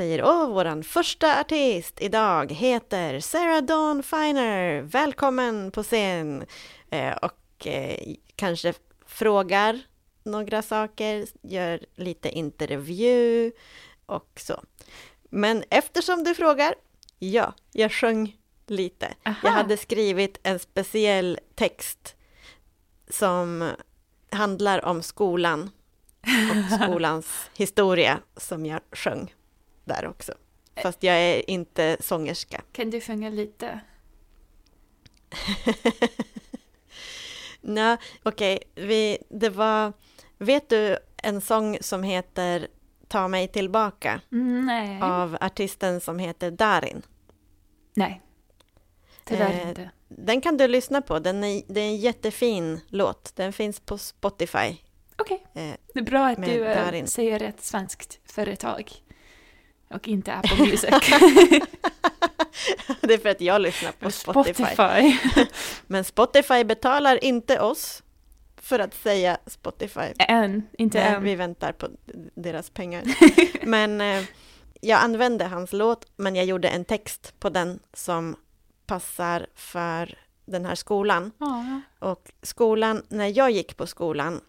säger 0.00 0.24
åh, 0.24 0.48
våran 0.48 0.84
första 0.84 1.40
artist 1.40 2.00
idag 2.00 2.52
heter 2.52 3.20
Sarah 3.20 3.62
Dawn 3.62 4.02
Finer, 4.02 4.82
välkommen 4.82 5.70
på 5.70 5.82
scen. 5.82 6.44
Eh, 6.90 7.12
och 7.12 7.66
eh, 7.66 8.14
kanske 8.36 8.74
frågar 9.06 9.80
några 10.24 10.62
saker, 10.62 11.26
gör 11.42 11.86
lite 11.96 12.28
intervju 12.28 13.52
och 14.06 14.30
så. 14.36 14.60
Men 15.30 15.64
eftersom 15.70 16.24
du 16.24 16.34
frågar, 16.34 16.74
ja, 17.18 17.54
jag 17.72 17.92
sjöng 17.92 18.36
lite. 18.66 19.14
Aha. 19.26 19.36
Jag 19.42 19.50
hade 19.50 19.76
skrivit 19.76 20.38
en 20.42 20.58
speciell 20.58 21.38
text 21.54 22.16
som 23.10 23.70
handlar 24.30 24.84
om 24.84 25.02
skolan 25.02 25.70
och 26.22 26.80
skolans 26.80 27.50
historia 27.54 28.18
som 28.36 28.66
jag 28.66 28.80
sjöng 28.92 29.34
där 29.84 30.06
också. 30.06 30.32
Fast 30.82 31.02
jag 31.02 31.16
är 31.16 31.50
inte 31.50 31.96
sångerska. 32.00 32.62
Kan 32.72 32.90
du 32.90 33.00
sjunga 33.00 33.30
lite? 33.30 33.80
Nej, 37.60 37.96
okej, 38.22 38.58
vi, 38.74 39.18
det 39.28 39.48
var... 39.48 39.92
Vet 40.38 40.68
du 40.68 40.98
en 41.16 41.40
sång 41.40 41.78
som 41.80 42.02
heter 42.02 42.68
Ta 43.08 43.28
mig 43.28 43.48
tillbaka 43.48 44.20
Nej. 44.66 45.02
av 45.02 45.36
artisten 45.40 46.00
som 46.00 46.18
heter 46.18 46.50
Darin? 46.50 47.02
Nej. 47.94 48.22
Tyvärr 49.24 49.50
Eh, 49.50 49.68
inte. 49.68 49.90
Den 50.08 50.40
kan 50.40 50.56
du 50.56 50.68
lyssna 50.68 51.02
på, 51.02 51.18
den 51.18 51.44
är, 51.44 51.62
det 51.66 51.80
är 51.80 51.84
en 51.86 51.96
jättefin 51.96 52.80
låt. 52.88 53.36
Den 53.36 53.52
finns 53.52 53.80
på 53.80 53.98
Spotify. 53.98 54.76
Okej. 55.16 55.46
Eh, 55.54 55.74
Det 55.94 56.00
är 56.00 56.04
bra 56.04 56.26
att 56.28 56.44
du 56.44 56.64
eh, 56.66 56.84
Darin. 56.84 57.06
säger 57.06 57.42
ett 57.42 57.60
svenskt 57.60 58.20
företag. 58.24 58.92
Och 59.94 60.08
inte 60.08 60.32
Apple 60.32 60.66
Music. 60.66 60.90
det 63.00 63.14
är 63.14 63.18
för 63.18 63.28
att 63.28 63.40
jag 63.40 63.60
lyssnar 63.60 63.92
på 63.92 64.10
Spotify. 64.10 64.64
Spotify. 64.64 65.16
Men 65.86 66.04
Spotify 66.04 66.64
betalar 66.64 67.24
inte 67.24 67.60
oss 67.60 68.02
för 68.56 68.78
att 68.78 68.94
säga 68.94 69.38
Spotify. 69.46 70.12
Än, 70.18 70.66
inte 70.78 70.98
Nej, 70.98 71.14
än. 71.14 71.22
vi 71.22 71.34
väntar 71.34 71.72
på 71.72 71.88
deras 72.34 72.70
pengar. 72.70 73.02
Men 73.66 74.00
eh, 74.00 74.22
jag 74.80 75.00
använde 75.00 75.44
hans 75.44 75.72
låt, 75.72 76.06
men 76.16 76.36
jag 76.36 76.44
gjorde 76.44 76.68
en 76.68 76.84
text 76.84 77.34
på 77.40 77.48
den 77.50 77.78
som 77.92 78.36
passar 78.86 79.46
för 79.54 80.18
den 80.44 80.64
här 80.64 80.74
skolan. 80.74 81.30
Ja. 81.38 81.80
Och 81.98 82.30
skolan, 82.42 83.02
när 83.08 83.38
jag 83.38 83.50
gick 83.50 83.76
på 83.76 83.86
skolan, 83.86 84.40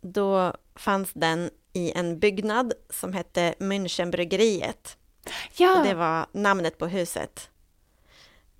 då 0.00 0.56
fanns 0.74 1.10
den 1.12 1.50
i 1.72 1.92
en 1.92 2.18
byggnad 2.18 2.72
som 2.90 3.12
hette 3.12 3.54
Münchenbryggeriet. 3.58 4.96
Ja, 5.56 5.78
Och 5.80 5.86
det 5.86 5.94
var 5.94 6.26
namnet 6.32 6.78
på 6.78 6.86
huset. 6.86 7.50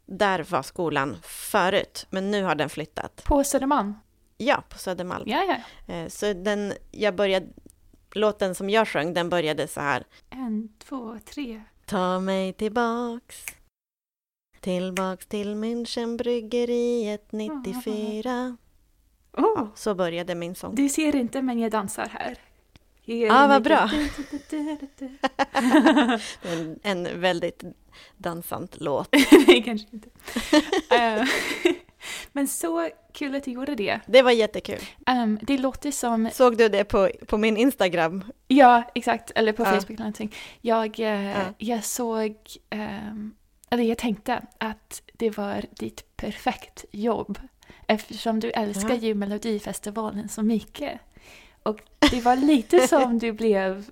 Där 0.06 0.42
var 0.50 0.62
skolan 0.62 1.16
förut, 1.22 2.06
men 2.10 2.30
nu 2.30 2.42
har 2.42 2.54
den 2.54 2.68
flyttat. 2.68 3.24
på 3.24 3.44
Södermalm. 3.44 3.94
Ja, 4.36 4.62
på 4.68 4.78
Södermalm. 4.78 5.24
Ja, 5.28 5.42
ja. 5.88 5.94
Eh, 5.94 6.08
Så 6.08 6.32
den, 6.32 6.72
jag 6.90 7.14
började, 7.14 7.46
låten 8.14 8.54
som 8.54 8.70
jag 8.70 8.88
sjöng, 8.88 9.14
den 9.14 9.28
började 9.28 9.68
så 9.68 9.80
här. 9.80 10.04
En, 10.30 10.68
två, 10.78 11.18
tre. 11.24 11.62
Ta 11.86 12.20
mig 12.20 12.52
tillbaks, 12.52 13.44
tillbaks 14.60 15.26
till 15.26 15.54
Münchenbryggeriet 15.54 17.32
94. 17.32 18.56
Oh, 19.36 19.42
Ja, 19.56 19.68
så 19.74 19.94
började 19.94 20.34
min 20.34 20.54
sång. 20.54 20.74
Du 20.74 20.88
ser 20.88 21.16
inte, 21.16 21.42
men 21.42 21.58
jag 21.58 21.70
dansar 21.70 22.08
här. 22.08 22.38
Ja, 23.04 23.46
vad 23.46 23.62
bra. 23.62 23.90
En, 26.42 26.78
en 26.82 27.20
väldigt 27.20 27.62
dansant 28.16 28.76
låt. 28.80 29.08
Nej, 29.46 29.62
kanske 29.62 29.88
inte. 29.92 30.08
Eh, 30.96 31.24
Men 32.32 32.48
så 32.48 32.88
kul 33.12 33.34
att 33.34 33.44
du 33.44 33.50
gjorde 33.50 33.74
det. 33.74 34.00
Det 34.06 34.22
var 34.22 34.30
jättekul. 34.30 34.78
Ehm, 35.06 35.38
det 35.42 35.58
låter 35.58 35.90
som, 35.90 36.28
Såg 36.32 36.56
du 36.58 36.68
det 36.68 36.84
på, 36.84 37.10
på 37.26 37.38
min 37.38 37.56
Instagram? 37.56 38.24
ja 38.48 38.82
exakt, 38.94 39.30
eller 39.34 39.52
på 39.52 39.62
Ja. 39.62 39.66
Facebook 39.66 39.90
eller 39.90 39.98
någonting. 39.98 40.34
Jag, 40.60 41.00
eh, 41.00 41.30
Ja. 41.30 41.42
jag 41.58 41.84
såg, 41.84 42.36
ehm, 42.70 43.34
eller 43.70 43.84
jag 43.84 43.98
tänkte 43.98 44.42
att 44.58 45.02
det 45.12 45.36
var 45.36 45.64
ditt 45.70 46.16
perfekt 46.16 46.84
jobb. 46.90 47.38
Eftersom 47.86 48.40
du 48.40 48.50
älskar 48.50 48.88
Ja. 48.88 48.94
ju 48.94 49.14
Melodifestivalen 49.14 50.28
så 50.28 50.42
mycket. 50.42 51.00
Och 51.62 51.80
det 52.10 52.20
var 52.20 52.36
lite 52.36 52.88
som 52.88 53.18
du 53.18 53.32
blev, 53.32 53.90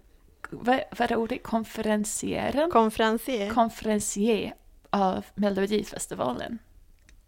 vad 0.50 0.80
vad 0.98 1.10
är 1.10 1.16
ordet, 1.16 1.42
konferencieren? 1.42 2.70
Konferencier. 2.70 3.50
konferencier 3.50 4.54
av 4.90 5.24
Melodifestivalen. 5.34 6.58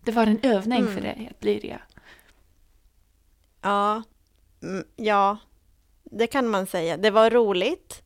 Det 0.04 0.12
var 0.12 0.26
en 0.26 0.38
övning 0.42 0.80
Mm. 0.80 0.94
för 0.94 1.00
dig 1.00 1.28
att 1.30 1.40
bli 1.40 1.58
det. 1.60 1.78
Ja, 3.62 4.02
mm, 4.62 4.84
ja, 4.96 5.36
det 6.04 6.26
kan 6.26 6.48
man 6.48 6.66
säga. 6.66 6.96
Det 6.96 7.10
var 7.10 7.30
roligt, 7.30 8.02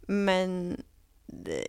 men 0.00 0.82
det, 1.26 1.68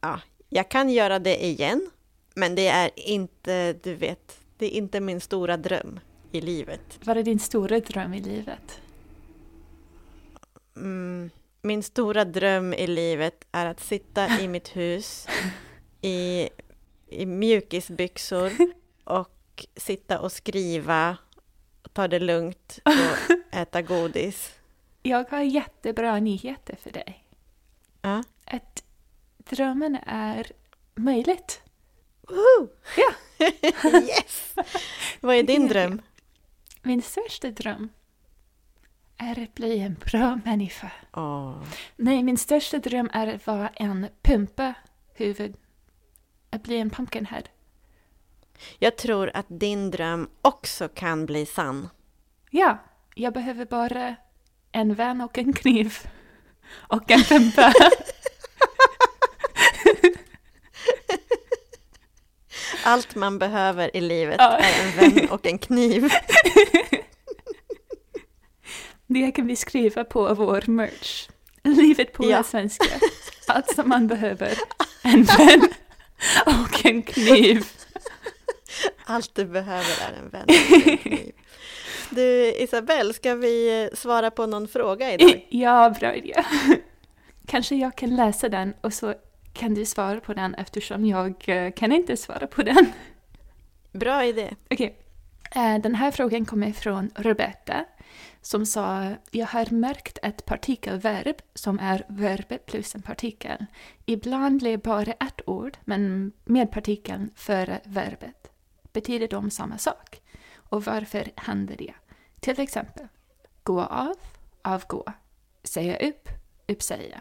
ja, 0.00 0.20
jag 0.48 0.68
kan 0.68 0.90
göra 0.90 1.18
det 1.18 1.44
igen. 1.44 1.90
Men 2.34 2.54
det 2.54 2.68
är 2.68 2.90
inte, 2.94 3.72
du 3.72 3.94
vet, 3.94 4.40
det 4.58 4.66
är 4.66 4.70
inte 4.78 5.00
min 5.00 5.20
stora 5.20 5.56
dröm 5.56 6.00
i 6.32 6.40
livet. 6.40 6.98
Vad 7.04 7.16
är 7.16 7.22
din 7.22 7.38
stora 7.38 7.80
dröm 7.80 8.14
i 8.14 8.20
livet? 8.20 8.80
Mm, 10.78 11.30
min 11.62 11.82
stora 11.82 12.24
dröm 12.24 12.74
i 12.74 12.86
livet 12.86 13.46
är 13.52 13.66
att 13.66 13.80
sitta 13.80 14.40
i 14.40 14.48
mitt 14.48 14.76
hus 14.76 15.28
i, 16.00 16.48
i 17.06 17.26
mjukisbyxor 17.26 18.52
och 19.04 19.66
sitta 19.76 20.20
och 20.20 20.32
skriva, 20.32 21.16
ta 21.92 22.08
det 22.08 22.18
lugnt 22.18 22.78
och 22.84 23.36
äta 23.54 23.82
godis. 23.82 24.54
Jag 25.02 25.30
har 25.30 25.40
jättebra 25.40 26.20
nyheter 26.20 26.76
för 26.82 26.90
dig. 26.90 27.24
Ja. 28.02 28.24
Att 28.44 28.84
drömmen 29.38 29.98
är 30.06 30.52
möjligt. 30.94 31.60
Woho! 32.22 32.68
Ja. 32.96 33.12
yes! 34.00 34.54
Vad 35.20 35.36
är 35.36 35.42
din 35.42 35.68
dröm? 35.68 36.02
Min 36.82 37.02
största 37.02 37.50
dröm 37.50 37.88
är 39.18 39.42
att 39.42 39.54
bli 39.54 39.78
en 39.80 39.94
bra 39.94 40.40
människa. 40.44 40.90
Åh, 41.12 41.62
Nej, 41.96 42.22
min 42.22 42.38
största 42.38 42.78
dröm 42.78 43.10
är 43.12 43.26
att 43.34 43.46
vara 43.46 43.68
en 43.68 44.08
pumpa 44.22 44.74
huvud. 45.14 45.54
Att 46.50 46.62
bli 46.62 46.78
en 46.78 46.90
pumpkinhead. 46.90 47.42
Jag 48.78 48.96
tror 48.96 49.30
att 49.34 49.46
din 49.48 49.90
dröm 49.90 50.28
också 50.42 50.88
kan 50.88 51.26
bli 51.26 51.46
sann. 51.46 51.88
Ja, 52.50 52.78
jag 53.14 53.32
behöver 53.34 53.64
bara 53.64 54.16
en 54.72 54.94
vän 54.94 55.20
och 55.20 55.38
en 55.38 55.52
kniv. 55.52 55.94
Och 56.88 57.10
en 57.10 57.22
pumpa. 57.22 57.72
Allt 62.84 63.14
man 63.14 63.38
behöver 63.38 63.96
i 63.96 64.00
livet 64.00 64.36
Ja. 64.38 64.58
är 64.58 64.82
en 64.84 64.90
vän 65.14 65.28
och 65.30 65.46
en 65.46 65.58
kniv. 65.58 66.08
Det 69.10 69.30
kan 69.32 69.46
vi 69.46 69.56
skriva 69.56 70.04
på 70.04 70.34
vår 70.34 70.64
merch. 70.70 71.28
Livet 71.62 72.12
på 72.12 72.24
Ja. 72.30 72.42
svenska. 72.42 72.84
Allt 73.46 73.74
som 73.74 73.88
man 73.88 74.06
behöver. 74.06 74.52
En 75.02 75.22
vän 75.22 75.60
och 76.46 76.86
en 76.86 77.02
kniv. 77.02 77.64
Allt 79.04 79.34
du 79.34 79.44
behöver 79.44 79.90
är 80.08 80.12
en 80.22 80.28
vän 80.30 80.44
och 80.48 80.86
en 80.88 80.98
kniv. 80.98 81.32
Du 82.10 82.52
Isabelle, 82.58 83.14
ska 83.14 83.34
vi 83.34 83.90
svara 83.94 84.30
på 84.30 84.46
någon 84.46 84.68
fråga 84.68 85.14
idag? 85.14 85.46
Ja, 85.48 85.94
bra 86.00 86.14
idé. 86.14 86.34
Kanske 87.46 87.76
jag 87.76 87.96
kan 87.96 88.16
läsa 88.16 88.48
den 88.48 88.74
och 88.80 88.92
så 88.92 89.14
kan 89.52 89.74
du 89.74 89.84
svara 89.86 90.20
på 90.20 90.34
den 90.34 90.54
eftersom 90.54 91.06
jag 91.06 91.48
eh, 91.48 91.72
kan 91.72 91.92
inte 91.92 92.16
svara 92.16 92.46
på 92.46 92.62
den. 92.62 92.92
Bra 93.92 94.24
idé. 94.24 94.54
Okej. 94.70 94.96
Eh, 95.54 95.78
Den 95.78 95.94
här 95.94 96.10
frågan 96.10 96.44
kommer 96.46 96.72
från 96.72 97.10
Roberta 97.16 97.84
som 98.40 98.66
sa 98.66 99.14
jag 99.30 99.46
har 99.46 99.74
märkt 99.74 100.18
ett 100.22 100.44
partikelverb 100.44 101.36
som 101.54 101.78
är 101.78 102.04
verbet 102.08 102.66
plus 102.66 102.94
en 102.94 103.02
partikel. 103.02 103.66
Ibland 104.06 104.60
blir 104.60 104.76
bara 104.76 105.12
ett 105.12 105.40
ord, 105.46 105.78
men 105.84 106.32
med 106.44 106.72
partikeln 106.72 107.30
före 107.34 107.80
verbet. 107.84 108.50
Betyder 108.92 109.28
de 109.28 109.50
samma 109.50 109.78
sak? 109.78 110.22
Och 110.54 110.84
varför 110.84 111.30
händer 111.36 111.76
det? 111.76 111.94
Till 112.40 112.60
exempel, 112.60 113.08
gå 113.62 113.82
av, 113.82 114.16
avgå. 114.62 115.04
Säga 115.64 116.08
upp, 116.08 116.28
uppsäga. 116.68 117.20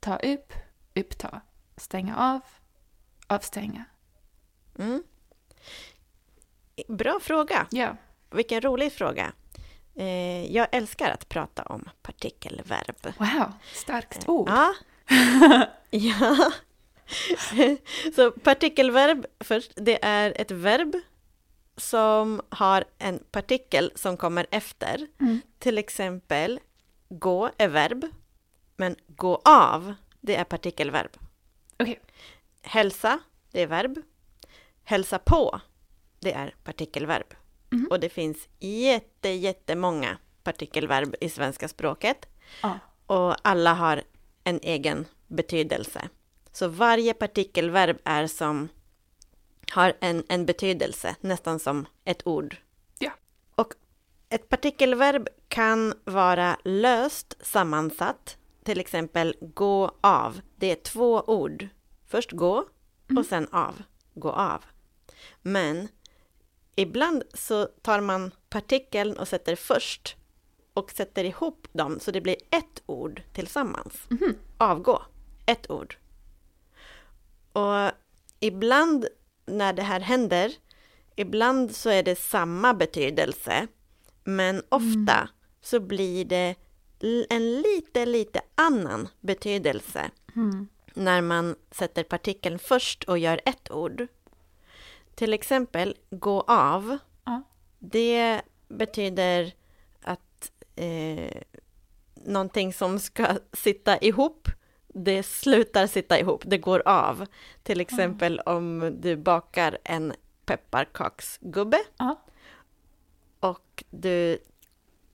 Ta 0.00 0.16
upp, 0.16 0.52
uppta. 0.94 1.40
Stänga 1.76 2.16
av, 2.16 2.40
avstänga. 3.26 3.84
Mm. 4.78 5.02
Bra 6.88 7.18
fråga. 7.22 7.66
Ja. 7.70 7.96
Vilken 8.30 8.60
rolig 8.60 8.92
fråga. 8.92 9.32
Eh, 9.94 10.52
jag 10.52 10.68
älskar 10.72 11.10
att 11.10 11.28
prata 11.28 11.62
om 11.62 11.88
partikelverb. 12.02 13.14
Wow, 13.18 13.52
starkt 13.72 14.28
ord. 14.28 14.48
Ja. 14.48 14.74
ja. 15.90 16.52
Så 18.14 18.30
partikelverb 18.30 19.26
först, 19.40 19.72
det 19.76 20.04
är 20.04 20.32
ett 20.40 20.50
verb 20.50 20.94
som 21.76 22.40
har 22.48 22.84
en 22.98 23.18
partikel 23.30 23.92
som 23.94 24.16
kommer 24.16 24.46
efter. 24.50 25.06
Mm. 25.20 25.40
Till 25.58 25.78
exempel, 25.78 26.60
gå 27.08 27.50
är 27.58 27.68
verb, 27.68 28.04
men 28.76 28.96
gå 29.06 29.42
av, 29.44 29.94
det 30.20 30.36
är 30.36 30.44
partikelverb. 30.44 31.10
Okej. 31.78 32.00
Hälsa, 32.62 33.18
det 33.50 33.62
är 33.62 33.66
verb. 33.66 34.02
Hälsa 34.84 35.18
på, 35.18 35.60
det 36.20 36.32
är 36.32 36.54
partikelverb. 36.64 37.34
Mhm. 37.72 37.86
Och 37.90 38.00
det 38.00 38.08
finns 38.08 38.48
jätte, 38.58 39.28
jättemånga 39.28 40.18
partikelverb 40.42 41.14
i 41.20 41.28
svenska 41.28 41.68
språket. 41.68 42.26
Ja. 42.62 42.78
Och 43.06 43.48
alla 43.48 43.74
har 43.74 44.02
en 44.44 44.60
egen 44.62 45.06
betydelse. 45.26 46.08
Så 46.52 46.68
varje 46.68 47.14
partikelverb 47.14 47.98
är 48.04 48.26
som, 48.26 48.68
har 49.70 49.92
en, 50.00 50.24
en 50.28 50.46
betydelse, 50.46 51.16
nästan 51.20 51.58
som 51.58 51.86
ett 52.04 52.26
ord. 52.26 52.56
Ja. 52.98 53.10
Och 53.54 53.74
ett 54.28 54.48
partikelverb 54.48 55.28
kan 55.48 55.94
vara 56.04 56.56
löst 56.64 57.46
sammansatt. 57.46 58.36
Till 58.64 58.80
exempel 58.80 59.36
gå 59.40 59.96
av. 60.00 60.40
Det 60.56 60.70
är 60.72 60.76
två 60.76 61.20
ord. 61.26 61.68
Först 62.06 62.32
gå 62.32 62.64
och 63.18 63.26
sen 63.26 63.48
av. 63.52 63.82
Gå 64.14 64.30
av. 64.30 64.64
Men 65.42 65.88
ibland 66.76 67.22
så 67.34 67.66
tar 67.66 68.00
man 68.00 68.34
partikeln 68.48 69.16
och 69.18 69.28
sätter 69.28 69.56
först 69.56 70.16
och 70.74 70.90
sätter 70.90 71.24
ihop 71.24 71.66
dem 71.72 72.00
så 72.00 72.10
det 72.10 72.20
blir 72.20 72.36
ett 72.50 72.82
ord 72.86 73.22
tillsammans. 73.32 73.94
Mhm. 74.10 74.34
Avgå, 74.58 75.02
ett 75.46 75.70
ord. 75.70 75.96
Och 77.52 77.90
ibland 78.40 79.06
när 79.46 79.72
det 79.72 79.82
här 79.82 80.00
händer, 80.00 80.52
ibland 81.16 81.76
så 81.76 81.90
är 81.90 82.02
det 82.02 82.18
samma 82.18 82.74
betydelse, 82.74 83.66
men 84.24 84.62
ofta 84.68 85.28
så 85.60 85.80
blir 85.80 86.24
det 86.24 86.54
en 87.30 87.60
lite, 87.62 88.06
lite 88.06 88.40
annan 88.54 89.08
betydelse 89.20 90.10
Mm. 90.36 90.68
när 90.94 91.20
man 91.22 91.56
sätter 91.70 92.02
partikeln 92.04 92.58
först 92.58 93.04
och 93.04 93.18
gör 93.18 93.40
ett 93.44 93.70
ord. 93.70 94.06
Till 95.14 95.32
exempel 95.32 95.96
gå 96.10 96.40
av. 96.40 96.98
Ja. 97.24 97.42
Det 97.78 98.42
betyder 98.68 99.52
att 100.02 100.52
eh, 100.76 101.42
någonting 102.14 102.72
som 102.72 102.98
ska 102.98 103.26
sitta 103.52 103.98
ihop, 103.98 104.48
det 104.88 105.22
slutar 105.22 105.86
sitta 105.86 106.18
ihop, 106.18 106.42
det 106.46 106.58
går 106.58 106.82
av. 106.88 107.26
Till 107.62 107.80
exempel 107.80 108.40
om 108.40 108.96
du 109.00 109.16
bakar 109.16 109.78
en 109.84 110.12
pepparkaksgubbe 110.46 111.78
Ja. 111.96 112.20
och 113.40 113.84
du 113.90 114.38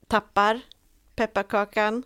tappar 0.07 0.61
pepparkakan 1.16 2.03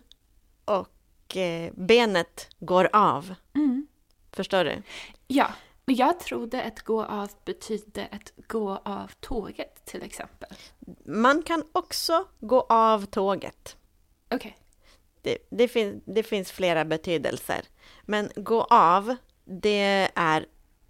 och 0.65 1.37
eh, 1.37 1.71
benet 1.75 2.47
går 2.59 2.89
av. 2.93 3.35
Mm. 3.55 3.87
Förstår 4.31 4.65
du? 4.65 4.81
Ja, 5.27 5.47
jag 5.85 6.19
trodde 6.19 6.63
att 6.63 6.79
gå 6.79 7.03
av 7.03 7.29
betydde 7.45 8.07
att 8.11 8.47
gå 8.47 8.81
av 8.85 9.11
tåget 9.19 9.85
till 9.85 10.03
exempel. 10.03 10.49
Man 11.05 11.43
kan 11.43 11.63
också 11.71 12.25
gå 12.39 12.61
av 12.69 13.05
tåget. 13.05 13.77
Okej. 14.31 14.57
Det, 15.21 15.37
det, 15.49 15.67
fin, 15.67 16.01
det 16.05 16.23
finns 16.23 16.51
flera 16.51 16.85
betydelser. 16.85 17.65
Men 18.01 18.31
gå 18.35 18.61
av, 18.63 19.15
det 19.45 20.09
är 20.15 20.45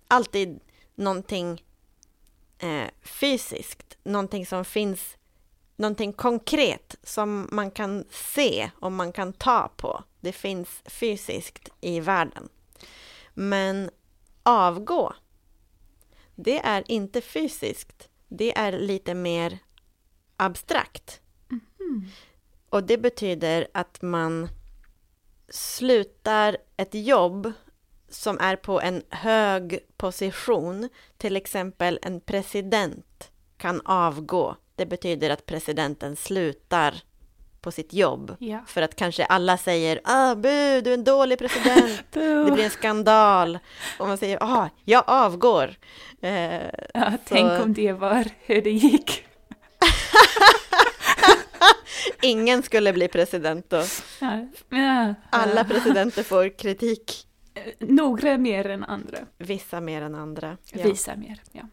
alltid 0.07 0.59
någonting 0.95 1.63
eh, 2.59 2.87
fysiskt. 3.01 3.97
Någonting 4.03 4.45
som 4.45 4.65
finns, 4.65 5.17
någonting 5.75 6.13
konkret 6.13 6.95
som 7.03 7.49
man 7.51 7.71
kan 7.71 8.05
se 8.11 8.71
och 8.79 8.91
man 8.91 9.11
kan 9.11 9.33
ta 9.33 9.71
på. 9.77 10.03
Det 10.19 10.31
finns 10.31 10.81
fysiskt 10.85 11.69
i 11.81 11.99
världen. 11.99 12.49
Men 13.33 13.89
avgå, 14.43 15.13
det 16.35 16.59
är 16.59 16.83
inte 16.87 17.21
fysiskt. 17.21 18.09
Det 18.27 18.57
är 18.57 18.71
lite 18.71 19.13
mer 19.13 19.59
abstrakt. 20.37 21.21
Och 22.69 22.83
det 22.83 22.97
betyder 22.97 23.67
att 23.73 24.01
man 24.01 24.49
slutar 25.49 26.57
ett 26.77 26.93
jobb 26.93 27.51
som 28.09 28.39
är 28.39 28.55
på 28.55 28.81
en 28.81 29.03
hög 29.09 29.79
position. 29.97 30.89
Till 31.17 31.35
exempel 31.35 31.99
en 32.01 32.21
president 32.21 33.31
kan 33.57 33.81
avgå. 33.85 34.55
Det 34.75 34.85
betyder 34.85 35.29
att 35.29 35.45
presidenten 35.45 36.15
slutar 36.15 37.03
på 37.63 37.71
sitt 37.71 37.93
jobb. 37.93 38.35
Ja. 38.39 38.59
För 38.67 38.81
att 38.81 38.95
kanske 38.95 39.25
alla 39.25 39.57
säger 39.57 39.99
ah, 40.03 40.35
bu, 40.35 40.81
du 40.81 40.89
är 40.89 40.93
en 40.93 41.03
dålig 41.03 41.39
president. 41.39 42.03
Det 42.11 42.51
blir 42.51 42.63
en 42.63 42.69
skandal. 42.69 43.59
Och 43.99 44.07
man 44.07 44.17
säger 44.17 44.37
ah, 44.41 44.69
jag 44.85 45.03
avgår. 45.07 45.75
Eh, 46.21 46.53
Ja, 46.93 47.11
tänk 47.25 47.63
om 47.63 47.73
det 47.73 47.91
var 47.93 48.25
hur 48.39 48.61
det 48.61 48.71
gick. 48.71 49.23
ingen 52.21 52.63
skulle 52.63 52.93
bli 52.93 53.07
president 53.07 53.69
då. 53.69 53.83
Ja. 54.69 55.13
Alla 55.29 55.63
presidenter 55.63 56.23
får 56.23 56.57
kritik. 56.57 57.27
Eh, 57.53 57.61
Några 57.79 58.37
mer 58.37 58.69
än 58.69 58.83
andra. 58.83 59.17
Vissa 59.37 59.81
mer 59.81 60.01
än 60.01 60.15
andra. 60.15 60.57
Ja. 60.71 60.83
Visa 60.83 61.15
mer. 61.15 61.41
Ja. 61.51 61.63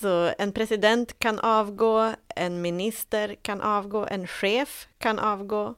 Så 0.00 0.34
en 0.38 0.52
president 0.52 1.18
kan 1.18 1.38
avgå, 1.38 2.14
en 2.36 2.62
minister 2.62 3.34
kan 3.34 3.60
avgå, 3.60 4.06
en 4.06 4.26
chef 4.26 4.88
kan 4.98 5.18
avgå. 5.18 5.74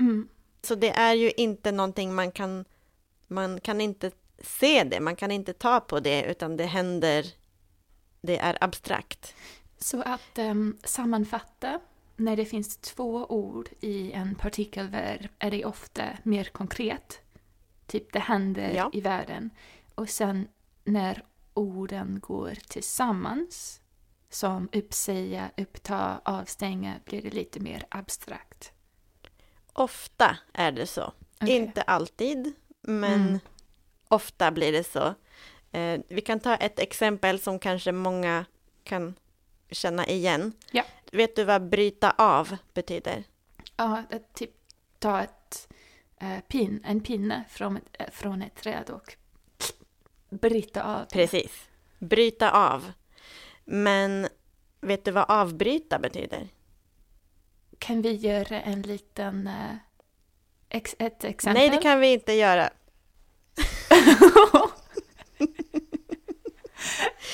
Mm. 0.00 0.28
Så 0.62 0.74
det 0.74 0.90
är 0.90 1.14
ju 1.14 1.30
inte 1.30 1.72
någonting 1.72 2.14
man 2.14 2.32
kan, 2.32 2.64
man 3.26 3.60
kan 3.60 3.80
inte 3.80 4.10
se 4.38 4.84
det, 4.84 5.00
man 5.00 5.16
kan 5.16 5.30
inte 5.30 5.52
ta 5.52 5.80
på 5.80 6.00
det, 6.00 6.24
utan 6.24 6.56
det 6.56 6.64
händer, 6.64 7.26
det 8.20 8.38
är 8.38 8.58
abstrakt. 8.60 9.34
Så 9.78 10.02
att 10.02 10.38
ehm, 10.38 10.76
sammanfatta, 10.84 11.80
när 12.16 12.36
det 12.36 12.44
finns 12.44 12.76
två 12.76 13.26
ord 13.28 13.68
i 13.80 14.12
en 14.12 14.34
partikelverb 14.34 15.28
är 15.38 15.50
det 15.50 15.64
ofta 15.64 16.02
mer 16.22 16.44
konkret. 16.44 17.20
Typ 17.86 18.12
det 18.12 18.18
händer 18.18 18.72
Ja. 18.74 18.90
i 18.92 19.00
världen. 19.00 19.50
Och 19.94 20.08
sen 20.08 20.48
när 20.84 21.22
orden 21.56 22.20
går 22.20 22.54
tillsammans, 22.68 23.80
som 24.30 24.68
uppsäga, 24.72 25.50
uppta, 25.56 26.20
avstänga, 26.24 26.94
blir 27.04 27.22
det 27.22 27.30
lite 27.30 27.60
mer 27.60 27.86
abstrakt. 27.88 28.72
Ofta 29.72 30.36
är 30.52 30.72
det 30.72 30.86
så. 30.86 31.12
Okej. 31.40 31.56
Inte 31.56 31.82
alltid, 31.82 32.52
men 32.80 33.20
Mm. 33.28 33.38
ofta 34.08 34.50
blir 34.50 34.72
det 34.72 34.84
så. 34.84 35.14
Eh, 35.72 36.00
vi 36.08 36.20
kan 36.20 36.40
ta 36.40 36.54
ett 36.56 36.78
exempel 36.78 37.40
som 37.40 37.58
kanske 37.58 37.92
många 37.92 38.44
kan 38.84 39.14
känna 39.70 40.06
igen. 40.06 40.52
Ja. 40.70 40.84
Vet 41.12 41.36
du 41.36 41.44
vad 41.44 41.68
bryta 41.68 42.10
av 42.10 42.56
betyder? 42.74 43.24
Ja, 43.76 44.02
att 44.10 44.34
typ 44.34 44.50
ta 44.98 45.22
ett, 45.22 45.68
eh, 46.20 46.40
pin, 46.48 46.82
en 46.84 47.00
pinne 47.00 47.44
från 47.48 47.76
ett, 47.76 47.84
eh, 47.92 48.10
från 48.12 48.42
ett 48.42 48.54
träd 48.56 48.90
och 48.90 49.16
bryta 50.30 50.82
av. 50.82 51.04
Precis. 51.04 51.68
Bryta 51.98 52.50
av. 52.50 52.92
Men 53.64 54.28
vet 54.80 55.04
du 55.04 55.10
vad 55.10 55.24
avbryta 55.30 55.98
betyder? 55.98 56.48
Kan 57.78 58.02
vi 58.02 58.12
göra 58.12 58.60
en 58.60 58.82
liten... 58.82 59.46
Eh, 59.46 59.76
ex, 60.68 60.96
ett 60.98 61.24
exempel? 61.24 61.62
Nej, 61.62 61.70
det 61.70 61.82
kan 61.82 62.00
vi 62.00 62.12
inte 62.12 62.32
göra. 62.32 62.70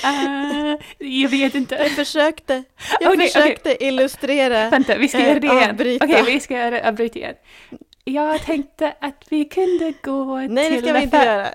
Eh, 0.05 0.76
jag 0.98 1.28
vet 1.28 1.55
inte. 1.55 1.74
Jag 1.74 1.90
försökte. 1.90 2.64
Jag 3.00 3.12
Okej, 3.12 3.26
försökte 3.26 3.85
illustrera. 3.85 4.70
Vänta, 4.70 4.96
vi 4.98 5.09
ska 5.09 5.18
Eh, 5.18 5.28
göra 5.28 5.38
det 5.40 5.46
igen. 5.46 5.70
avbryta. 5.70 6.05
Okej, 6.05 6.22
vi 6.26 6.40
ska 6.40 6.55
göra 6.55 6.88
avbryta 6.88 7.18
igen. 7.18 7.35
Jag 8.05 8.42
tänkte 8.42 8.94
att 9.00 9.24
vi 9.28 9.44
kunde 9.44 9.92
gå 10.02 10.37
Nej, 10.37 10.48
det 10.70 10.76
till... 10.76 10.83
ska 10.85 10.92
vi 10.92 11.02
inte 11.02 11.16
göra. 11.16 11.48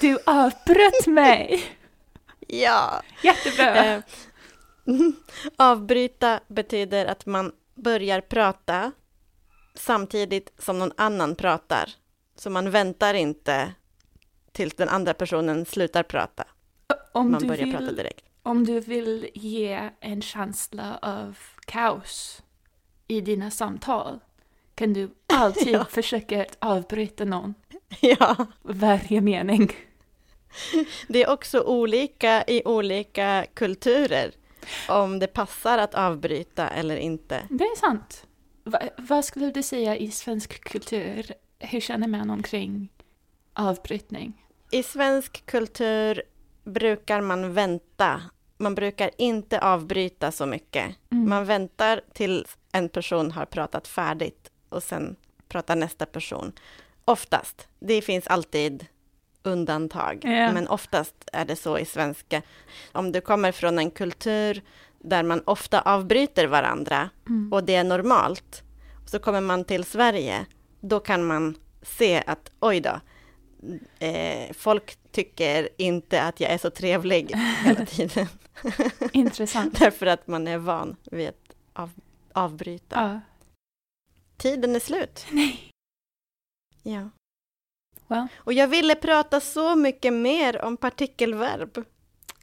Du 0.00 0.18
avbröt 0.26 1.06
mig! 1.06 1.62
Ja. 2.48 3.02
Jättebra! 3.22 3.84
Eh, 3.84 4.02
avbryta 5.56 6.40
betyder 6.48 7.06
att 7.06 7.26
man 7.26 7.52
börjar 7.74 8.20
prata 8.20 8.92
samtidigt 9.74 10.52
som 10.58 10.78
någon 10.78 10.92
annan 10.96 11.34
pratar. 11.36 11.90
Så 12.36 12.50
man 12.50 12.70
väntar 12.70 13.14
inte 13.14 13.74
tills 14.52 14.74
den 14.74 14.88
andra 14.88 15.14
personen 15.14 15.64
slutar 15.66 16.02
prata. 16.02 16.44
om, 17.12 17.30
Man 17.30 17.40
du 17.40 17.48
börjar 17.48 17.66
prata 17.70 17.84
vill, 17.84 17.96
direkt. 17.96 18.24
om 18.42 18.64
du 18.64 18.80
vill 18.80 19.28
ge 19.34 19.90
en 20.00 20.22
känsla 20.22 20.98
av 21.02 21.38
kaos 21.66 22.42
i 23.08 23.20
dina 23.20 23.50
samtal 23.50 24.20
kan 24.82 24.92
du 24.92 25.10
alltid 25.26 25.68
Ja. 25.74 25.84
försöka 25.84 26.46
avbryta 26.58 27.24
någon 27.24 27.54
Ja, 28.00 28.46
varje 28.62 29.20
mening. 29.20 29.72
det 31.08 31.22
är 31.22 31.30
också 31.30 31.60
olika 31.60 32.44
i 32.46 32.62
olika 32.64 33.46
kulturer. 33.54 34.32
Om 34.88 35.18
det 35.18 35.26
passar 35.26 35.78
att 35.78 35.94
avbryta 35.94 36.68
eller 36.68 36.96
inte. 36.96 37.42
Det 37.50 37.64
är 37.64 37.76
sant. 37.76 38.26
Va, 38.64 38.78
vad 38.96 39.24
skulle 39.24 39.50
du 39.50 39.62
säga 39.62 39.96
i 39.96 40.10
svensk 40.10 40.64
kultur? 40.64 41.32
Hur 41.58 41.80
känner 41.80 42.08
man 42.08 42.30
omkring 42.30 42.88
avbrytning? 43.54 44.46
I 44.70 44.82
svensk 44.82 45.46
kultur 45.46 46.22
brukar 46.64 47.20
man 47.20 47.52
vänta. 47.52 48.22
Man 48.58 48.74
brukar 48.74 49.10
inte 49.18 49.60
avbryta 49.60 50.32
så 50.32 50.46
mycket. 50.46 50.96
Mm. 51.12 51.28
Man 51.28 51.44
väntar 51.44 52.00
till 52.14 52.46
en 52.72 52.88
person 52.88 53.30
har 53.30 53.44
pratat 53.46 53.88
färdigt 53.88 54.50
och 54.72 54.82
sen 54.82 55.16
pratar 55.48 55.76
nästa 55.76 56.06
person. 56.06 56.52
Oftast. 57.04 57.68
Det 57.80 58.02
finns 58.02 58.26
alltid 58.26 58.86
undantag, 59.42 60.18
Ja. 60.22 60.52
men 60.52 60.68
oftast 60.68 61.14
är 61.32 61.44
det 61.44 61.56
så 61.56 61.78
i 61.78 61.84
svenska. 61.84 62.42
Om 62.92 63.12
du 63.12 63.20
kommer 63.20 63.52
från 63.52 63.78
en 63.78 63.90
kultur 63.90 64.62
där 64.98 65.22
man 65.22 65.42
ofta 65.46 65.80
avbryter 65.80 66.46
varandra 66.46 67.10
Mm. 67.28 67.52
och 67.52 67.64
det 67.64 67.74
är 67.74 67.84
normalt, 67.84 68.62
så 69.06 69.18
kommer 69.18 69.40
man 69.40 69.64
till 69.64 69.84
Sverige, 69.84 70.46
då 70.80 71.00
kan 71.00 71.24
man 71.24 71.54
se 71.82 72.22
att 72.26 72.50
oj 72.60 72.80
då, 72.80 73.00
eh, 74.06 74.52
folk 74.52 74.96
tycker 75.12 75.68
inte 75.76 76.22
att 76.22 76.40
jag 76.40 76.50
är 76.50 76.58
så 76.58 76.70
trevlig 76.70 77.34
hela 77.64 77.86
tiden. 77.86 78.26
Intressant. 79.12 79.78
Därför 79.78 80.06
att 80.06 80.26
man 80.26 80.48
är 80.48 80.58
van 80.58 80.96
vid 81.10 81.28
att 81.28 81.54
av, 81.72 81.90
avbryta. 82.32 82.96
Ja. 83.00 83.20
Tiden 84.42 84.76
är 84.76 84.80
slut. 84.80 85.26
Nej. 85.30 85.70
Ja. 86.82 87.08
Well. 88.06 88.26
Och 88.36 88.52
jag 88.52 88.68
ville 88.68 88.94
prata 88.94 89.40
så 89.40 89.76
mycket 89.76 90.12
mer 90.12 90.62
om 90.64 90.76
partikelverb. 90.76 91.84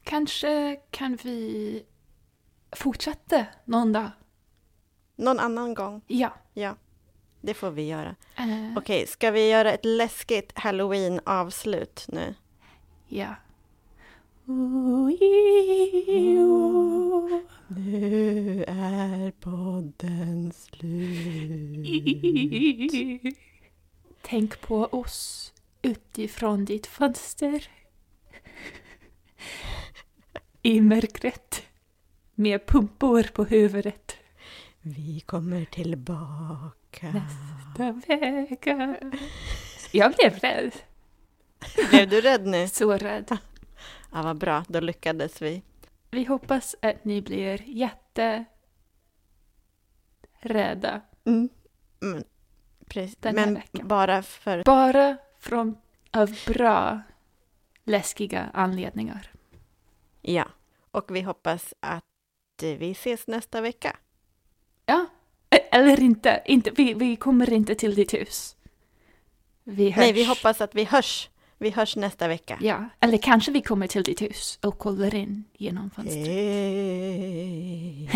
Kanske 0.03 0.75
kan 0.91 1.15
vi 1.23 1.83
fortsätta 2.71 3.45
någon 3.65 3.93
dag? 3.93 4.12
Någon 5.15 5.39
annan 5.39 5.73
gång. 5.73 6.01
Ja. 6.07 6.33
Ja, 6.53 6.75
det 7.41 7.53
får 7.53 7.71
vi 7.71 7.88
göra. 7.88 8.15
Eh, 8.35 8.77
Okej, 8.77 9.07
ska 9.07 9.31
vi 9.31 9.49
göra 9.49 9.73
ett 9.73 9.85
läskigt 9.85 10.59
halloween-avslut 10.59 12.05
nu? 12.07 12.35
Ja. 13.07 13.35
Nu 17.71 18.63
är 18.67 19.32
podden 19.32 20.53
slut. 20.53 21.88
Tänk 24.21 24.62
på 24.62 24.86
oss 24.86 25.53
utifrån 25.82 26.65
ditt 26.65 26.88
fönster. 26.88 27.67
I 30.62 30.82
mörkret. 30.82 31.63
Med 32.36 32.65
pumpor 32.65 33.23
på 33.23 33.43
huvudet. 33.43 34.17
Vi 34.82 35.19
kommer 35.19 35.65
tillbaka. 35.65 37.12
Nästa 37.13 37.91
vecka. 37.91 38.97
Jag 39.91 40.13
blev 40.13 40.39
rädd. 40.39 40.71
Blev 41.89 42.10
du 42.10 42.21
rädd 42.21 42.47
nu? 42.47 42.67
Så 42.67 42.97
rädd. 42.97 43.38
Ja, 44.12 44.21
vad 44.23 44.38
bra, 44.38 44.63
då 44.67 44.79
lyckades 44.79 45.41
vi. 45.41 45.62
Vi 46.12 46.24
hoppas 46.24 46.76
att 46.82 47.06
ni 47.06 47.22
blir 47.22 47.62
jätte 47.65 48.45
rädda 50.39 51.02
Mm. 51.26 51.50
Men, 52.00 52.24
precis. 52.86 53.15
Den 53.19 53.38
här 53.38 53.45
Men 53.45 53.54
veckan. 53.56 53.88
bara 53.88 54.24
för... 54.24 54.63
Bara 54.63 55.17
från 55.39 55.78
av 56.12 56.36
bra 56.48 57.02
läskiga 57.84 58.50
anledningar. 58.54 59.32
Ja, 60.22 60.45
och 60.91 61.15
vi 61.15 61.22
hoppas 61.22 61.74
att 61.80 62.04
vi 62.62 62.91
ses 62.91 63.28
nästa 63.28 63.62
vecka. 63.62 63.98
Ja, 64.86 65.06
e- 65.50 65.67
eller 65.72 66.00
inte. 66.00 66.41
inte 66.45 66.72
vi, 66.72 66.93
vi 66.93 67.15
kommer 67.15 67.54
inte 67.54 67.76
till 67.76 67.95
ditt 67.95 68.13
hus. 68.13 68.56
Vi 69.63 69.89
hörs. 69.89 69.98
Nej, 69.98 70.13
vi 70.13 70.26
hoppas 70.26 70.62
att 70.62 70.76
vi 70.76 70.84
hörs. 70.84 71.30
Vi 71.62 71.69
hörs 71.69 71.95
nästa 71.95 72.28
vecka. 72.28 72.58
Ja, 72.62 72.89
eller 73.00 73.17
kanske 73.17 73.52
vi 73.52 73.62
kommer 73.62 73.88
till 73.88 74.04
ditt 74.04 74.22
hus 74.22 74.60
och 74.62 74.78
kollar 74.78 75.15
in 75.15 75.43
genom 75.58 75.89
fönstret. 75.89 76.28
Hej. 76.28 78.10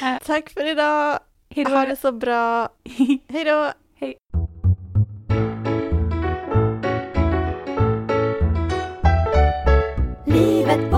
Tack 0.26 0.50
för 0.50 0.70
idag. 0.70 1.18
Hej 1.50 1.64
Ha 1.64 1.86
det 1.86 1.96
så 1.96 2.12
bra. 2.12 2.68
Hej 3.28 3.44
då. 3.44 3.72
Livet 10.26 10.90
på 10.90 10.96